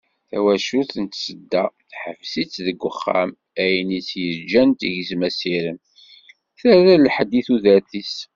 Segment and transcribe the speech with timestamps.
[0.29, 3.31] Tawacult n Tsedda, teḥbes-itt deg uxxam,
[3.63, 5.77] ayen i tt-yeǧǧan tegzem asirem,
[6.59, 8.13] terra lḥedd i tudert-is.